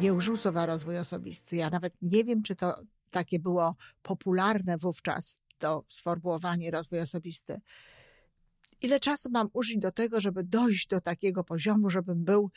[0.00, 1.56] nie użył słowa rozwój osobisty.
[1.56, 2.74] Ja nawet nie wiem, czy to
[3.10, 7.60] takie było popularne wówczas, to sformułowanie rozwój osobisty.
[8.82, 12.50] Ile czasu mam użyć do tego, żeby dojść do takiego poziomu, żebym był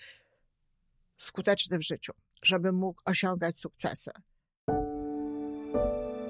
[1.17, 2.13] skuteczny w życiu,
[2.43, 4.11] żebym mógł osiągać sukcesy?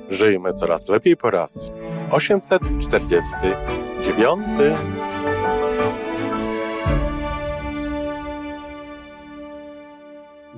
[0.09, 1.69] Żyjmy coraz lepiej po raz
[2.11, 4.45] 849.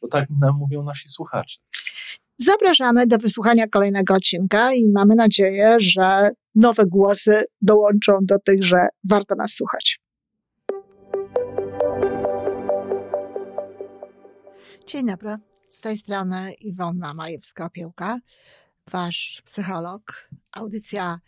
[0.00, 1.56] bo tak nam mówią nasi słuchacze.
[2.38, 8.88] Zapraszamy do wysłuchania kolejnego odcinka i mamy nadzieję, że nowe głosy dołączą do tych, że
[9.10, 10.00] warto nas słuchać.
[14.86, 15.36] Dzień dobry,
[15.68, 18.18] z tej strony Iwona Majewska-Opiełka,
[18.90, 20.28] wasz psycholog.
[20.52, 21.20] Audycja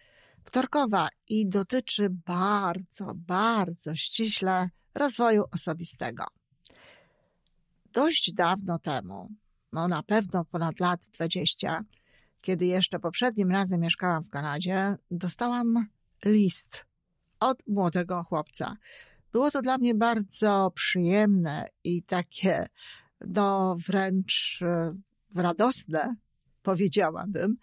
[0.45, 6.25] wtorkowa i dotyczy bardzo, bardzo ściśle rozwoju osobistego.
[7.93, 9.29] Dość dawno temu,
[9.73, 11.85] no na pewno ponad lat 20,
[12.41, 15.87] kiedy jeszcze poprzednim razem mieszkałam w Kanadzie, dostałam
[16.25, 16.85] list
[17.41, 18.77] od młodego chłopca.
[19.33, 22.67] Było to dla mnie bardzo przyjemne i takie,
[23.21, 24.93] no wręcz e,
[25.35, 26.17] radosne,
[26.63, 27.57] powiedziałabym,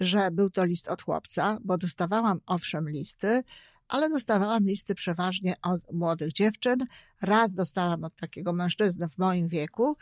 [0.00, 3.42] że był to list od chłopca, bo dostawałam owszem listy,
[3.88, 6.76] ale dostawałam listy przeważnie od młodych dziewczyn.
[7.22, 9.96] Raz dostałam od takiego mężczyzny w moim wieku,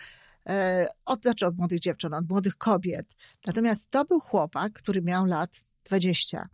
[0.49, 3.07] e, od, znaczy od młodych dziewczyn, od młodych kobiet.
[3.47, 6.49] Natomiast to był chłopak, który miał lat 20.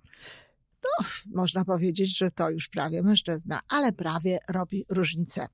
[0.84, 5.46] No, można powiedzieć, że to już prawie mężczyzna, ale prawie robi różnicę.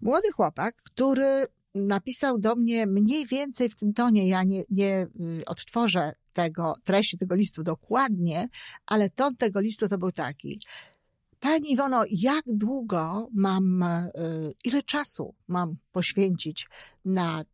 [0.00, 5.06] Młody chłopak, który napisał do mnie mniej więcej w tym tonie, ja nie, nie
[5.40, 8.48] y, odtworzę tego, treści tego listu dokładnie,
[8.86, 10.60] ale ton tego listu to był taki.
[11.40, 14.08] Pani Iwono, jak długo mam, y,
[14.64, 16.68] ile czasu mam poświęcić
[17.04, 17.44] na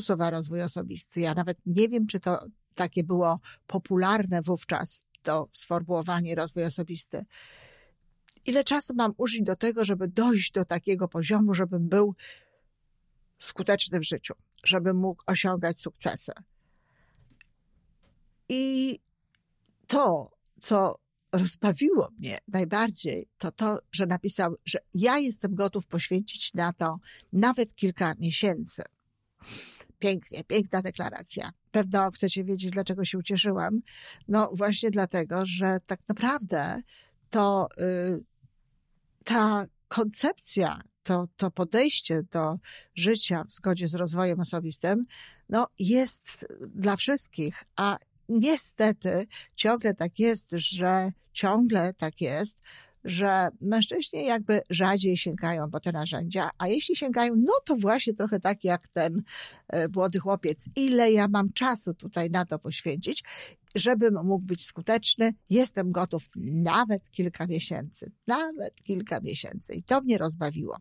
[0.00, 1.20] słowa rozwój osobisty.
[1.20, 2.38] Ja nawet nie wiem, czy to
[2.74, 7.24] takie było popularne wówczas, to sformułowanie rozwój osobisty.
[8.46, 12.14] Ile czasu mam użyć do tego, żeby dojść do takiego poziomu, żebym był
[13.38, 14.34] skuteczny w życiu,
[14.64, 16.32] żebym mógł osiągać sukcesy.
[18.52, 18.98] I
[19.86, 20.30] to,
[20.60, 20.98] co
[21.32, 26.98] rozbawiło mnie najbardziej, to to, że napisał, że ja jestem gotów poświęcić na to
[27.32, 28.82] nawet kilka miesięcy.
[29.98, 31.52] Pięknie, piękna deklaracja.
[31.70, 33.80] Pewno chcecie wiedzieć, dlaczego się ucieszyłam.
[34.28, 36.80] No właśnie dlatego, że tak naprawdę
[37.30, 38.24] to y,
[39.24, 42.56] ta koncepcja, to, to podejście do
[42.94, 45.06] życia w zgodzie z rozwojem osobistym,
[45.48, 47.98] no jest dla wszystkich, a
[48.30, 52.58] niestety ciągle tak jest, że ciągle tak jest,
[53.04, 58.40] że mężczyźni jakby rzadziej sięgają po te narzędzia, a jeśli sięgają, no to właśnie trochę
[58.40, 59.22] tak jak ten
[59.68, 60.64] e, młody chłopiec.
[60.76, 63.24] Ile ja mam czasu tutaj na to poświęcić,
[63.74, 69.74] żebym mógł być skuteczny, jestem gotów nawet kilka miesięcy, nawet kilka miesięcy.
[69.74, 70.76] I to mnie rozbawiło.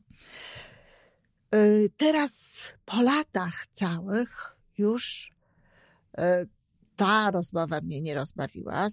[1.54, 1.60] E,
[1.98, 5.32] teraz po latach całych już
[6.18, 6.46] e,
[7.00, 8.88] ta rozmowa mnie nie rozbawiła.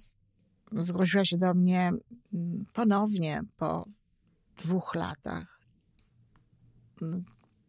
[0.72, 1.92] Zgłosiła się do mnie
[2.34, 3.88] mm, ponownie po
[4.56, 5.60] dwóch latach.
[7.02, 7.24] Mm,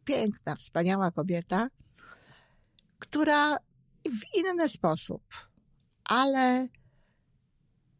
[0.05, 1.69] piękna, wspaniała kobieta,
[2.99, 3.57] która
[4.05, 5.23] w inny sposób,
[6.03, 6.67] ale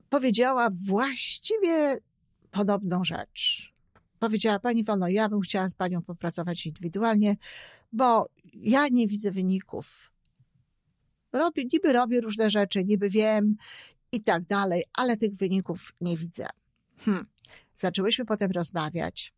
[0.09, 1.97] powiedziała właściwie
[2.51, 3.73] podobną rzecz.
[4.19, 7.35] Powiedziała pani Wono, ja bym chciała z panią popracować indywidualnie,
[7.93, 10.16] bo ja nie widzę wyników
[11.33, 13.55] robię, niby robię różne rzeczy, niby wiem
[14.11, 16.45] i tak dalej, ale tych wyników nie widzę.
[16.97, 17.25] Hmm.
[17.75, 19.33] Zaczęłyśmy potem rozmawiać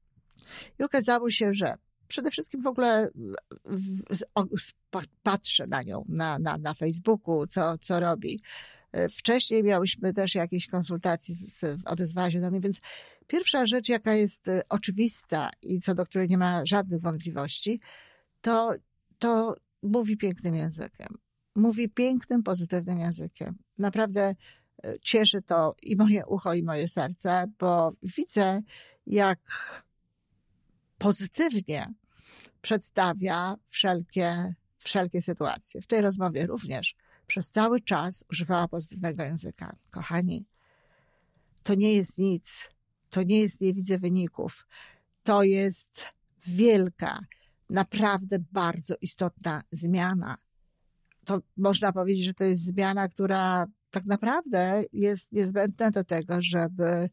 [0.79, 1.77] i okazało się, że
[2.07, 3.09] przede wszystkim w ogóle
[3.65, 4.71] w, w,
[5.23, 8.41] patrzę na nią na, na, na Facebooku, co, co robi.
[8.91, 12.79] E, wcześniej miałyśmy też jakieś konsultacje, z, odezwała się do mnie, więc
[13.27, 17.79] pierwsza rzecz, jaka jest e, oczywista i co do której nie ma żadnych wątpliwości,
[18.41, 18.73] to,
[19.19, 21.17] to mówi pięknym językiem
[21.55, 23.57] mówi pięknym, pozytywnym językiem.
[23.77, 24.35] Naprawdę
[24.83, 28.61] e, cieszy to i moje ucho, i moje serce, bo widzę,
[29.07, 29.39] jak
[30.97, 31.93] pozytywnie
[32.61, 35.81] przedstawia wszelkie wszelkie sytuacje.
[35.81, 36.95] W tej rozmowie również
[37.27, 39.75] przez cały czas używała pozytywnego języka.
[39.91, 40.45] Kochani,
[41.63, 42.69] to nie jest nic.
[43.09, 44.67] To nie jest, nie widzę wyników.
[45.23, 46.05] To jest
[46.47, 47.19] wielka,
[47.69, 50.37] naprawdę bardzo istotna zmiana.
[51.29, 57.09] To można powiedzieć, że to jest zmiana, która tak naprawdę jest niezbędna do tego, żeby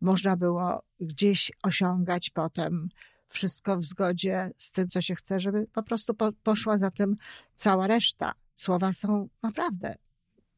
[0.00, 2.88] można było gdzieś osiągać potem
[3.26, 7.16] wszystko w zgodzie z tym, co się chce, żeby po prostu po, poszła za tym
[7.54, 8.32] cała reszta.
[8.54, 9.94] Słowa są naprawdę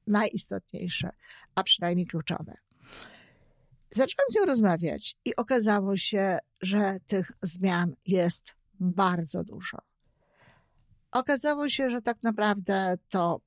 [0.06, 1.10] najistotniejsze,
[1.54, 2.54] a przynajmniej kluczowe.
[3.90, 8.44] Zaczęłam z nią rozmawiać i okazało się, że tych zmian jest
[8.80, 9.78] bardzo dużo.
[11.14, 13.40] Okazało się, że tak naprawdę to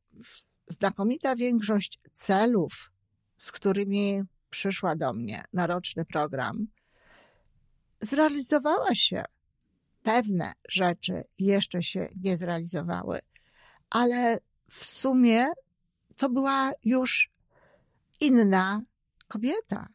[0.67, 2.91] znakomita większość celów,
[3.37, 6.67] z którymi przyszła do mnie na roczny program,
[7.99, 9.23] zrealizowała się.
[10.03, 13.19] Pewne rzeczy jeszcze się nie zrealizowały,
[13.89, 15.45] ale w sumie
[16.17, 17.31] to była już
[18.19, 18.81] inna
[19.27, 19.87] kobieta.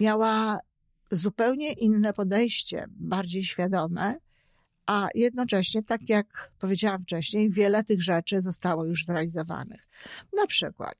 [0.00, 0.58] Miała
[1.10, 4.18] zupełnie inne podejście, bardziej świadome,
[4.86, 9.88] a jednocześnie, tak jak powiedziałam wcześniej, wiele tych rzeczy zostało już zrealizowanych.
[10.36, 10.94] Na przykład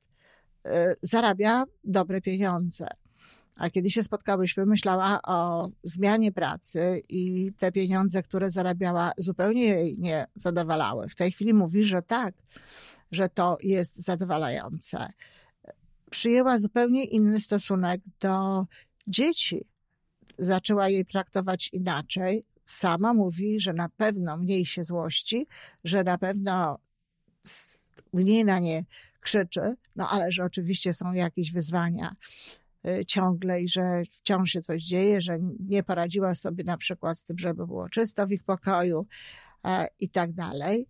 [0.65, 0.69] y,
[1.01, 2.87] zarabia dobre pieniądze.
[3.57, 9.99] A kiedy się spotkałyśmy, myślała o zmianie pracy i te pieniądze, które zarabiała, zupełnie jej
[9.99, 11.09] nie zadowalały.
[11.09, 12.35] W tej chwili mówi, że tak,
[13.11, 15.07] że to jest zadowalające.
[16.11, 18.65] Przyjęła zupełnie inny stosunek do
[19.07, 19.65] dzieci.
[20.37, 22.43] Zaczęła je traktować inaczej.
[22.65, 25.47] Sama mówi, że na pewno mniej się złości,
[25.83, 26.79] że na pewno
[28.13, 28.85] mniej na nie
[29.19, 32.15] krzyczy, no ale że oczywiście są jakieś wyzwania
[32.87, 37.23] Y, ciągle i że wciąż się coś dzieje, że nie poradziła sobie na przykład z
[37.23, 39.07] tym, żeby było czysto w ich pokoju
[39.65, 40.87] e, i tak dalej.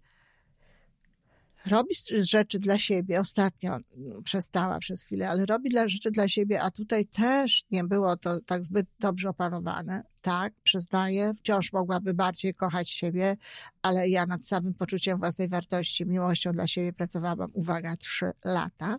[1.67, 6.62] Robi rzeczy dla siebie, ostatnio mm, przestała przez chwilę, ale robi dla rzeczy dla siebie,
[6.62, 10.03] a tutaj też nie było to tak zbyt dobrze opanowane.
[10.21, 13.35] Tak, przyznaję, wciąż mogłaby bardziej kochać siebie,
[13.81, 18.97] ale ja nad samym poczuciem własnej wartości, miłością dla siebie pracowałam, uwaga, trzy lata.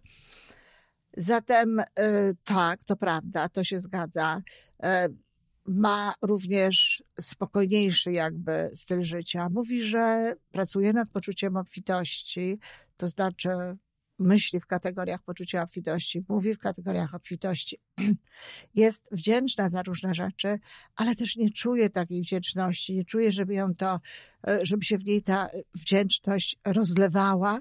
[1.16, 1.84] Zatem y,
[2.44, 4.42] tak, to prawda, to się zgadza.
[5.68, 9.48] Ma również spokojniejszy jakby styl życia.
[9.52, 12.58] Mówi, że pracuje nad poczuciem obfitości,
[12.96, 13.48] to znaczy
[14.18, 17.78] myśli w kategoriach poczucia obfitości, mówi w kategoriach obfitości.
[18.74, 20.58] Jest wdzięczna za różne rzeczy,
[20.96, 24.00] ale też nie czuje takiej wdzięczności, nie czuje, żeby ją to,
[24.48, 27.60] e, żeby się w niej ta wdzięczność rozlewała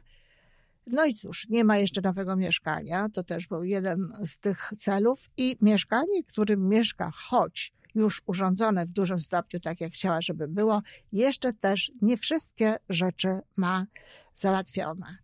[0.87, 5.29] no i cóż, nie ma jeszcze nowego mieszkania, to też był jeden z tych celów
[5.37, 10.81] i mieszkanie, którym mieszka, choć już urządzone w dużym stopniu tak, jak chciała, żeby było,
[11.11, 13.85] jeszcze też nie wszystkie rzeczy ma
[14.33, 15.17] załatwione.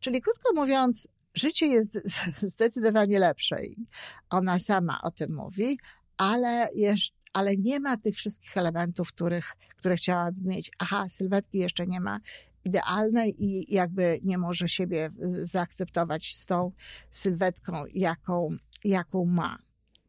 [0.00, 1.98] Czyli krótko mówiąc, życie jest
[2.42, 3.86] zdecydowanie lepsze i
[4.30, 5.78] ona sama o tym mówi,
[6.16, 10.70] ale jeszcze ale nie ma tych wszystkich elementów, których, które chciałaby mieć.
[10.78, 12.20] Aha, sylwetki jeszcze nie ma
[12.64, 15.10] idealne i jakby nie może siebie
[15.42, 16.72] zaakceptować z tą
[17.10, 19.58] sylwetką, jaką, jaką ma.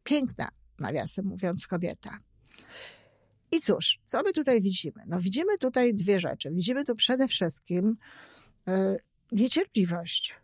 [0.04, 0.48] Piękna,
[0.78, 2.18] nawiasem mówiąc, kobieta.
[3.52, 5.02] I cóż, co my tutaj widzimy?
[5.06, 6.50] No widzimy tutaj dwie rzeczy.
[6.50, 7.96] Widzimy tu przede wszystkim
[8.68, 8.72] y,
[9.32, 10.34] niecierpliwość.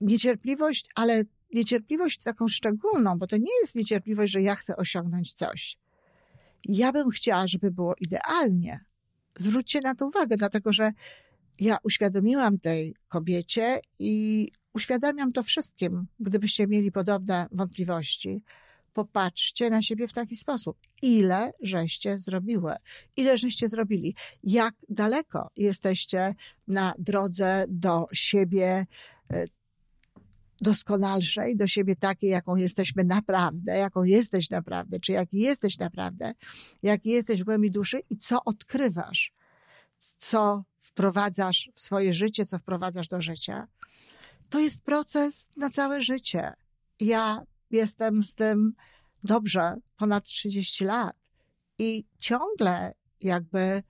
[0.00, 5.78] Niecierpliwość, ale niecierpliwość taką szczególną, bo to nie jest niecierpliwość, że ja chcę osiągnąć coś.
[6.64, 8.84] Ja bym chciała, żeby było idealnie.
[9.38, 10.92] Zwróćcie na to uwagę, dlatego że
[11.58, 18.42] ja uświadomiłam tej kobiecie i uświadamiam to wszystkim, gdybyście mieli podobne wątpliwości.
[18.96, 20.78] Popatrzcie na siebie w taki sposób.
[21.02, 22.72] Ile żeście zrobiły?
[23.16, 24.14] Ile żeście zrobili?
[24.44, 26.34] Jak daleko jesteście
[26.68, 28.86] na drodze do siebie
[29.30, 29.44] e,
[30.60, 36.32] doskonalszej, do siebie takiej, jaką jesteśmy naprawdę, jaką jesteś naprawdę, czy jaki jesteś naprawdę,
[36.82, 39.32] jaki jesteś w głębi duszy i co odkrywasz,
[39.98, 43.66] co wprowadzasz w swoje życie, co wprowadzasz do życia,
[44.50, 46.52] to jest proces na całe życie.
[47.00, 47.42] Ja
[47.76, 48.72] jestem z tym
[49.24, 51.16] dobrze ponad 30 lat
[51.78, 53.82] i ciągle jakby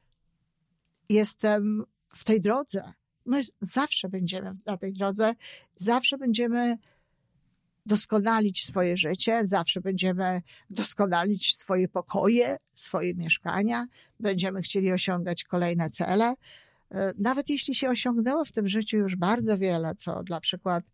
[1.08, 2.92] jestem w tej drodze.
[3.26, 5.32] My zawsze będziemy na tej drodze,
[5.74, 6.78] zawsze będziemy
[7.86, 13.86] doskonalić swoje życie, zawsze będziemy doskonalić swoje pokoje, swoje mieszkania,
[14.20, 16.34] będziemy chcieli osiągać kolejne cele.
[16.90, 20.84] E, nawet jeśli się osiągnęło w tym życiu już bardzo wiele, co dla przykład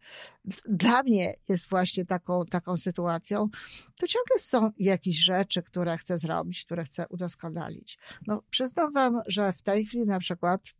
[0.68, 3.48] dla mnie jest właśnie taką, taką sytuacją,
[3.96, 7.98] to ciągle są jakieś rzeczy, które chcę zrobić, które chcę udoskonalić.
[8.26, 10.74] No, przyznam wam, że w tej chwili na przykład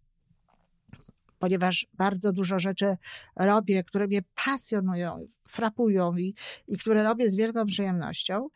[1.38, 2.96] ponieważ bardzo dużo rzeczy
[3.36, 6.34] robię, które mnie pasjonują, frapują i,
[6.68, 8.48] i które robię z wielką przyjemnością,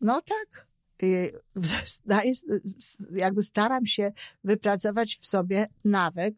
[0.00, 0.66] no tak,
[3.14, 4.12] jakby staram się
[4.44, 6.34] wypracować w sobie nawyk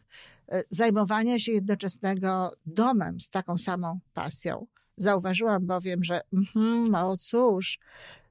[0.48, 4.66] e, zajmowania się jednoczesnego domem z taką samą pasją.
[4.96, 6.20] Zauważyłam bowiem, że
[6.56, 7.78] mm, no cóż,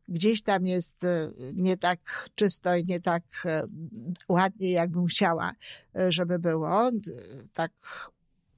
[0.08, 3.24] gdzieś tam jest e, nie tak czysto i nie tak
[4.30, 5.54] ładnie, jakbym chciała,
[6.10, 6.92] żeby było.
[7.54, 7.72] Tak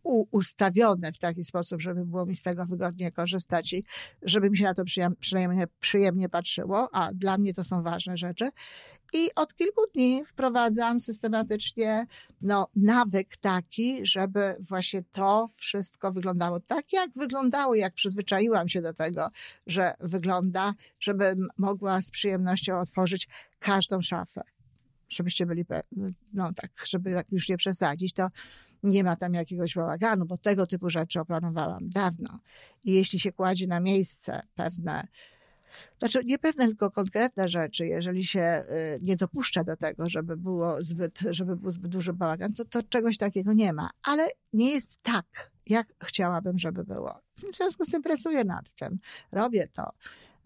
[0.06, 3.84] ustawione w taki sposób, żeby było mi z tego wygodnie korzystać i
[4.22, 4.84] żeby mi się na to
[5.20, 8.50] przyjemnie, przyjemnie patrzyło, a dla mnie to są ważne rzeczy.
[9.14, 12.08] I od kilku dni wprowadzam systematycznie
[12.42, 18.94] no, nawyk taki, żeby właśnie to wszystko wyglądało tak, jak wyglądało, jak przyzwyczaiłam się do
[18.94, 19.28] tego,
[19.68, 23.28] że wygląda, żebym mogła z przyjemnością otworzyć
[23.60, 24.42] każdą szafę.
[25.10, 25.66] Żebyście byli,
[26.34, 28.28] no tak, żeby tak już nie przesadzić, to
[28.90, 32.40] nie ma tam jakiegoś bałaganu, bo tego typu rzeczy oplanowałam dawno.
[32.84, 35.08] I jeśli się kładzie na miejsce pewne,
[36.00, 38.62] znaczy nie pewne, tylko konkretne rzeczy, jeżeli się
[38.96, 42.84] y, nie dopuszcza do tego, żeby było zbyt, żeby był zbyt duży bałagan, to, to
[42.84, 43.90] czegoś takiego nie ma.
[44.04, 47.20] Ale nie jest tak, jak chciałabym, żeby było.
[47.54, 48.98] W związku z tym pracuję nad tym,
[49.32, 49.92] robię to.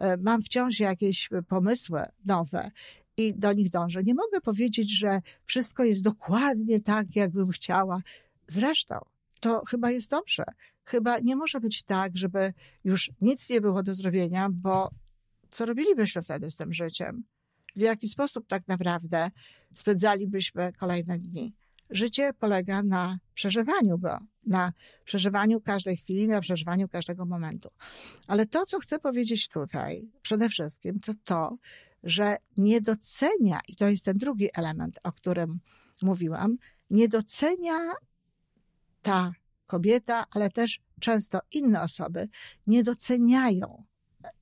[0.06, 2.72] Y, mam wciąż jakieś pomysły nowe
[3.18, 4.04] i do nich dążę.
[4.04, 8.02] Nie mogę powiedzieć, że wszystko jest dokładnie tak, jakbym chciała.
[8.50, 8.96] Zresztą,
[9.40, 10.44] to chyba jest dobrze.
[10.86, 12.54] Chyba nie może być tak, żeby
[12.84, 14.90] już nic nie było do zrobienia, bo
[15.50, 17.24] co robilibyśmy wtedy z tym życiem?
[17.76, 19.32] W jaki sposób tak naprawdę
[19.74, 21.54] spędzalibyśmy kolejne dni?
[21.90, 24.74] Życie polega na przeżywaniu go, na
[25.06, 27.70] przeżywaniu każdej chwili, na przeżywaniu każdego momentu.
[28.28, 31.58] Ale to, co chcę powiedzieć tutaj, przede wszystkim, to to,
[32.04, 35.60] że nie docenia, i to jest ten drugi element, o którym
[36.02, 36.58] mówiłam,
[36.90, 37.92] nie docenia
[39.02, 39.32] ta
[39.66, 42.30] kobieta, ale też często inne osoby
[42.68, 43.84] nie doceniają.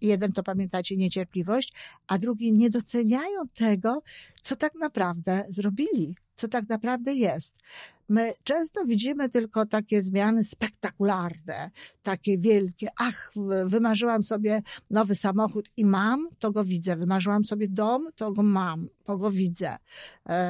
[0.01, 1.73] Jeden to pamiętacie niecierpliwość,
[2.07, 4.01] a drugi nie doceniają tego,
[4.41, 7.55] co tak naprawdę zrobili, co tak naprawdę jest.
[8.09, 11.71] My często widzimy tylko takie zmiany spektakularne,
[12.03, 12.87] takie wielkie.
[12.99, 13.31] Ach,
[13.65, 16.95] wymarzyłam sobie nowy samochód i mam, to go widzę.
[16.95, 19.77] Wymarzyłam sobie dom, to go mam, to go widzę.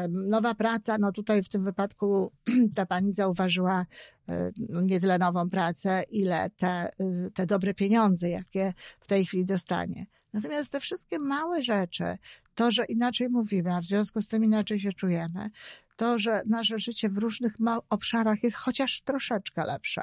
[0.10, 2.32] Nowa praca, no tutaj w tym wypadku
[2.76, 3.86] ta pani zauważyła
[4.30, 9.26] e, no nie tyle nową pracę, ile te, y, te dobre pieniądze, jakie w tej
[9.26, 10.06] chwili dostanie.
[10.38, 12.18] Natomiast te wszystkie małe rzeczy,
[12.56, 15.50] to, że inaczej mówimy, a w związku z tym inaczej się czujemy,
[15.96, 17.54] to, że nasze życie w różnych
[17.90, 20.02] obszarach jest chociaż troszeczkę lepsze,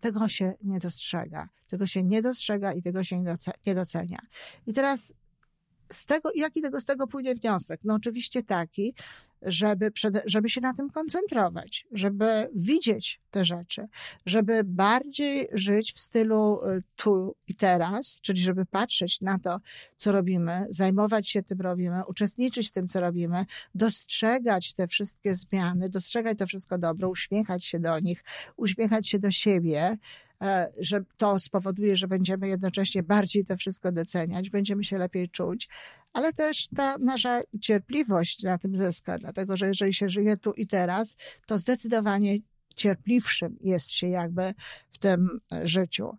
[0.00, 1.48] tego się nie dostrzega.
[1.68, 3.22] Tego się nie dostrzega i tego się
[3.66, 4.18] nie docenia.
[4.66, 5.12] I teraz
[5.92, 7.80] z tego, jaki tego z tego płynie wniosek?
[7.84, 8.94] No oczywiście taki,
[9.42, 9.92] żeby,
[10.26, 13.88] żeby się na tym koncentrować, żeby widzieć te rzeczy,
[14.26, 19.60] żeby bardziej żyć w stylu y, tu i teraz, czyli żeby patrzeć na to,
[19.96, 25.88] co robimy, zajmować się tym robimy, uczestniczyć w tym, co robimy, dostrzegać te wszystkie zmiany,
[25.88, 28.24] dostrzegać to wszystko dobro, uśmiechać się do nich,
[28.56, 29.96] uśmiechać się do siebie,
[30.42, 35.68] E, że to spowoduje, że będziemy jednocześnie bardziej to wszystko doceniać, będziemy się lepiej czuć,
[36.12, 40.66] ale też ta nasza cierpliwość na tym zyska, dlatego że jeżeli się żyje tu i
[40.66, 42.36] teraz, to zdecydowanie
[42.74, 44.54] cierpliwszym jest się jakby
[44.92, 45.28] w tym
[45.64, 46.10] życiu.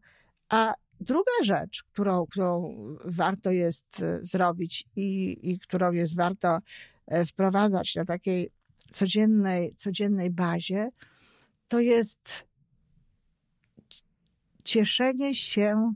[0.50, 6.60] A druga rzecz, którą, którą warto jest e, zrobić i, i którą jest warto
[7.08, 8.50] e, wprowadzać na takiej
[8.92, 10.90] codziennej, codziennej bazie,
[11.68, 12.44] to jest
[14.64, 15.94] cieszenie się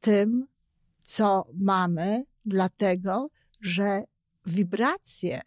[0.00, 0.46] tym,
[1.00, 4.02] co mamy, dlatego że
[4.46, 5.40] wibracje,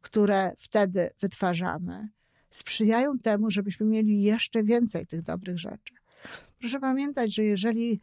[0.00, 2.08] które wtedy wytwarzamy,
[2.50, 5.94] sprzyjają temu, żebyśmy mieli jeszcze więcej tych dobrych rzeczy.
[6.58, 8.00] Proszę pamiętać, że jeżeli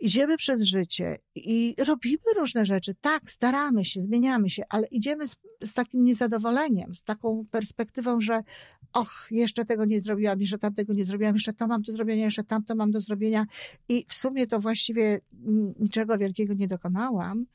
[0.00, 5.36] idziemy przez życie i robimy różne rzeczy, tak, staramy się, zmieniamy się, ale idziemy z,
[5.62, 8.42] z takim niezadowoleniem, z taką perspektywą, że
[8.94, 12.44] och, jeszcze tego nie zrobiłam, jeszcze tamtego nie zrobiłam, jeszcze to mam do zrobienia, jeszcze
[12.44, 13.46] tamto mam do zrobienia
[13.88, 15.20] i w sumie to właściwie
[15.80, 17.46] niczego wielkiego nie dokonałam,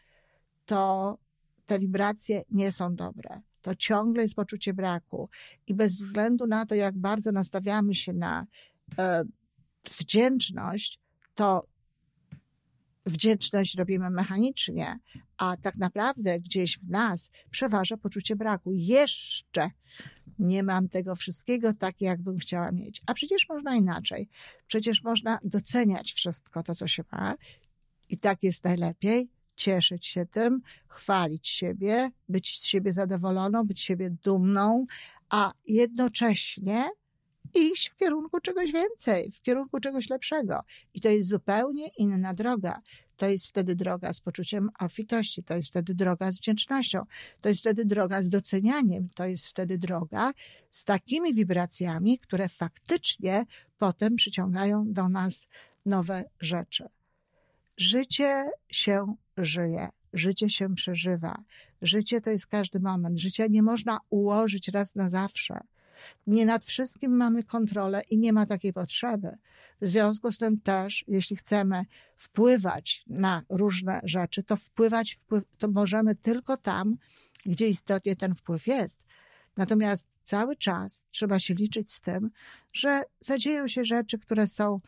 [0.65, 1.17] to
[1.65, 3.41] te wibracje nie są dobre.
[3.61, 5.29] To ciągle jest poczucie braku
[5.67, 8.45] i bez względu na to, jak bardzo nastawiamy się na
[8.97, 9.23] e,
[9.99, 10.99] wdzięczność,
[11.35, 11.61] to
[13.05, 14.99] wdzięczność robimy mechanicznie,
[15.37, 18.71] a tak naprawdę gdzieś w nas przeważa poczucie braku.
[18.73, 19.69] Jeszcze
[20.39, 23.01] nie mam tego wszystkiego tak, jakbym chciała mieć.
[23.05, 24.29] A przecież można inaczej.
[24.67, 27.35] Przecież można doceniać wszystko to, co się ma
[28.09, 29.29] i tak jest najlepiej.
[29.55, 34.85] Cieszyć się tym, chwalić siebie, być z siebie zadowoloną, być siebie dumną,
[35.29, 36.89] a jednocześnie
[37.55, 40.59] iść w kierunku czegoś więcej, w kierunku czegoś lepszego.
[40.93, 42.81] I to jest zupełnie inna droga.
[43.19, 47.03] To jest wtedy droga z poczuciem obfitości, to jest wtedy droga z wdzięcznością,
[47.41, 50.31] to jest wtedy droga z docenianiem, to jest wtedy droga
[50.69, 53.45] z takimi wibracjami, które faktycznie
[53.77, 55.47] potem przyciągają do nas
[55.85, 56.89] nowe rzeczy.
[57.77, 61.43] Życie się żyje, życie się przeżywa.
[61.81, 63.19] Życie to jest każdy moment.
[63.19, 65.59] Życia nie można ułożyć raz na zawsze.
[66.27, 69.37] Nie nad wszystkim mamy kontrolę i nie ma takiej potrzeby.
[69.81, 75.67] W związku z tym też, jeśli chcemy wpływać na różne rzeczy, to wpływać wpływ, to
[75.67, 76.97] możemy tylko tam,
[77.45, 78.99] gdzie istotnie ten wpływ jest.
[79.57, 82.29] Natomiast cały czas trzeba się liczyć z tym,
[82.73, 84.79] że zadzieją się rzeczy, które są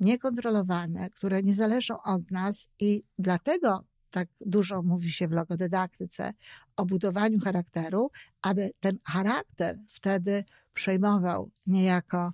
[0.00, 6.32] niekontrolowane, które nie zależą od nas i dlatego tak dużo mówi się w logodydaktyce
[6.76, 8.10] o budowaniu charakteru,
[8.42, 12.32] aby ten charakter wtedy przejmował niejako,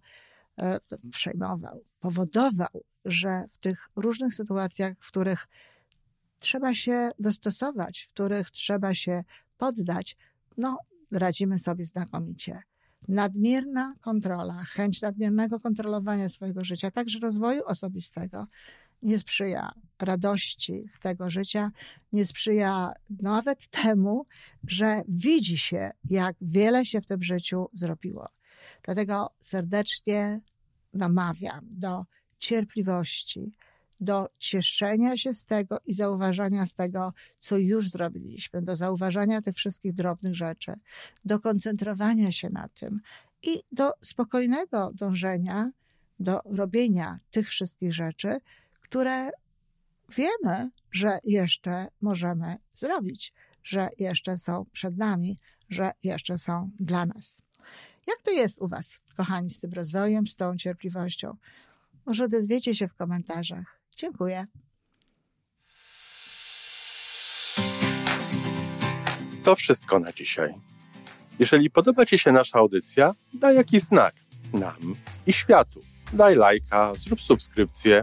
[0.58, 0.78] e,
[1.10, 5.48] przejmował, powodował, że w tych różnych sytuacjach, w których
[6.38, 9.24] trzeba się dostosować, w których trzeba się
[9.58, 10.16] poddać,
[10.56, 10.78] no,
[11.12, 12.62] radzimy sobie znakomicie.
[13.08, 18.46] Nadmierna kontrola, chęć nadmiernego kontrolowania swojego życia, także rozwoju osobistego,
[19.02, 21.70] nie sprzyja radości z tego życia,
[22.12, 24.26] nie sprzyja nawet temu,
[24.66, 28.28] że widzi się, jak wiele się w tym życiu zrobiło.
[28.82, 30.40] Dlatego serdecznie
[30.94, 32.04] namawiam do
[32.38, 33.52] cierpliwości,
[34.00, 39.56] do cieszenia się z tego i zauważania z tego, co już zrobiliśmy, do zauważania tych
[39.56, 40.72] wszystkich drobnych rzeczy,
[41.24, 43.00] do koncentrowania się na tym
[43.42, 45.70] i do spokojnego dążenia
[46.20, 48.40] do robienia tych wszystkich rzeczy,
[48.88, 49.30] które
[50.08, 53.32] wiemy, że jeszcze możemy zrobić,
[53.64, 57.42] że jeszcze są przed nami, że jeszcze są dla nas.
[58.06, 61.36] Jak to jest u Was, kochani, z tym rozwojem, z tą cierpliwością?
[62.06, 63.80] Może odezwiecie się w komentarzach.
[63.96, 64.46] Dziękuję.
[69.44, 70.54] To wszystko na dzisiaj.
[71.38, 74.14] Jeżeli podoba Ci się nasza audycja, daj jakiś znak
[74.52, 74.94] nam
[75.26, 75.80] i światu.
[76.12, 78.02] Daj lajka, zrób subskrypcję